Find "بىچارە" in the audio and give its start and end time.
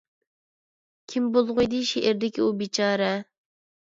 2.63-3.13